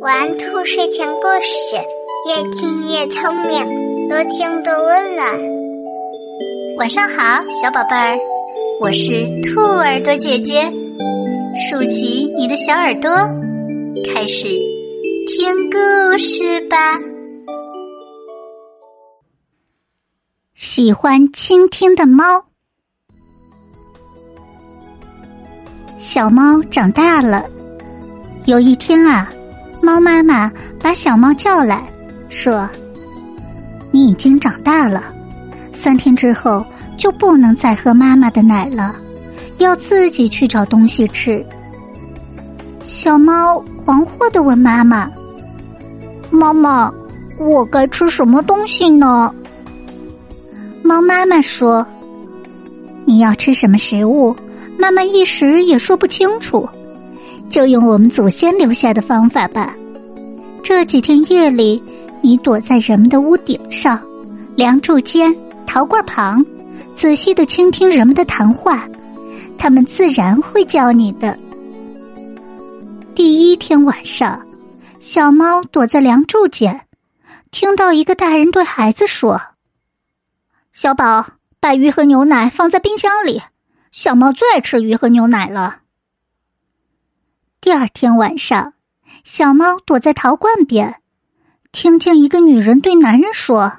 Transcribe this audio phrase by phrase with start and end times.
[0.00, 1.76] 玩兔睡前故事，
[2.28, 5.26] 越听越聪明，多听多温暖。
[6.76, 8.18] 晚上好，小宝贝儿，
[8.82, 10.70] 我是兔耳朵姐姐，
[11.70, 13.10] 竖起你的小耳朵，
[14.12, 14.48] 开始
[15.28, 16.76] 听故事吧。
[20.54, 22.44] 喜欢倾听的猫，
[25.96, 27.48] 小猫长大了。
[28.46, 29.26] 有一天啊，
[29.80, 31.82] 猫妈妈把小猫叫来
[32.28, 32.68] 说
[33.90, 35.02] ：“你已经长大了，
[35.72, 36.62] 三天之后
[36.98, 38.94] 就不能再喝妈妈的奶了，
[39.56, 41.42] 要自己去找东西吃。”
[42.84, 45.10] 小猫惶惑的问妈妈
[46.30, 46.92] ：“妈妈，
[47.38, 49.34] 我该吃什么东西呢？”
[50.84, 51.86] 猫妈妈说
[53.06, 54.36] ：“你要吃什么食物，
[54.78, 56.68] 妈妈一时也说不清楚。”
[57.48, 59.74] 就用我们祖先留下的方法吧。
[60.62, 61.82] 这几天夜里，
[62.22, 64.00] 你躲在人们的屋顶上、
[64.56, 65.34] 梁柱间、
[65.66, 66.44] 陶罐旁，
[66.94, 68.88] 仔细的倾听人们的谈话，
[69.58, 71.38] 他们自然会教你的。
[73.14, 74.40] 第一天晚上，
[74.98, 76.80] 小猫躲在梁柱间，
[77.50, 79.40] 听到一个大人对孩子说
[80.72, 81.26] ：“小宝，
[81.60, 83.40] 把鱼和牛奶放在冰箱里，
[83.92, 85.76] 小猫最爱吃鱼和牛奶了。”
[87.64, 88.74] 第二天晚上，
[89.24, 91.00] 小猫躲在陶罐边，
[91.72, 93.78] 听见一个女人对男人说：“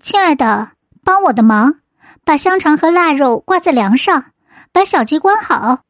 [0.00, 0.70] 亲爱的，
[1.02, 1.80] 帮我的忙，
[2.24, 4.26] 把香肠和腊肉挂在梁上，
[4.70, 5.80] 把小鸡关好，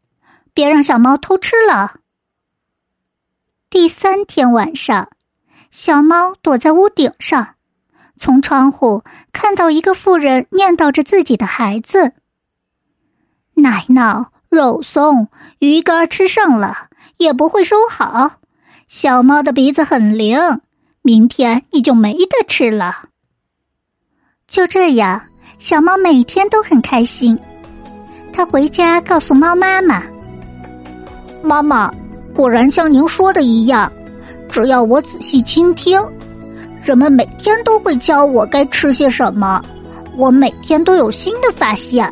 [0.54, 1.96] 别让小猫偷吃了。”
[3.68, 5.10] 第三天晚上，
[5.70, 7.56] 小猫躲在屋顶上，
[8.16, 9.02] 从窗户
[9.32, 12.14] 看到一个妇人念叨着自己的孩子
[13.56, 16.74] ：“奶酪。”肉松、鱼干吃剩了
[17.18, 18.32] 也不会收好。
[18.86, 20.38] 小猫的鼻子很灵，
[21.02, 23.08] 明天你就没得吃了。
[24.46, 25.20] 就这样，
[25.58, 27.38] 小猫每天都很开心。
[28.32, 30.02] 它回家告诉猫妈妈
[31.42, 31.92] ：“妈妈，
[32.34, 33.92] 果然像您说的一样，
[34.48, 36.00] 只要我仔细倾听，
[36.82, 39.62] 人们每天都会教我该吃些什么。
[40.16, 42.10] 我每天都有新的发现。”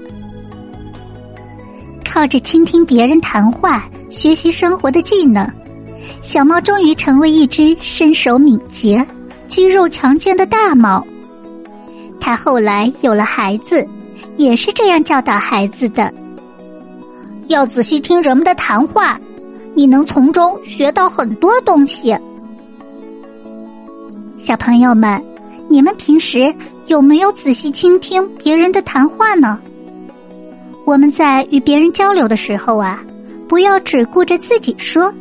[2.17, 5.47] 靠着倾听别人谈话学习生活的技能，
[6.23, 9.07] 小猫终于成为一只身手敏捷、
[9.47, 11.07] 肌肉强健的大猫。
[12.19, 13.87] 它后来有了孩子，
[14.39, 16.11] 也是这样教导孩子的：
[17.49, 19.21] 要仔细听人们的谈话，
[19.75, 22.17] 你能从中学到很多东西。
[24.39, 25.23] 小朋友们，
[25.69, 26.55] 你们平时
[26.87, 29.61] 有没有仔细倾听别人的谈话呢？
[30.87, 33.03] 我们在与别人交流的时候啊，
[33.49, 35.13] 不要只顾着自己说，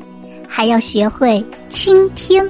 [0.47, 2.47] 还要学会倾听。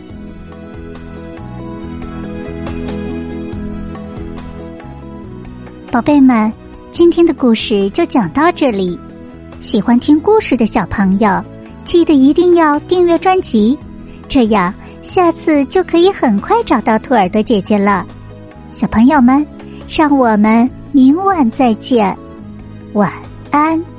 [5.89, 6.51] 宝贝们，
[6.91, 8.99] 今天的故事就讲到这里。
[9.61, 11.41] 喜欢听故事的小朋友，
[11.85, 13.79] 记得一定要订阅专辑，
[14.27, 18.05] 这样下次就可以很快找到兔耳朵姐姐了。
[18.73, 19.47] 小朋友们，
[19.87, 22.13] 让我们明晚再见。
[22.95, 23.11] 晚
[23.51, 23.94] 安。